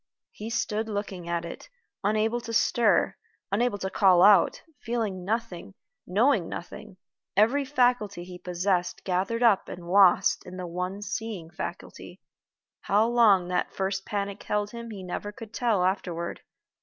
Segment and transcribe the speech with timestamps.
[0.31, 1.69] He stood looking at it,
[2.03, 3.15] unable to stir,
[3.51, 5.75] unable to call out feeling nothing,
[6.07, 6.97] knowing nothing
[7.37, 12.19] every faculty he possessed gathered up and lost in the one seeing faculty.
[12.79, 16.41] How long that first panic held him he never could tell afterward.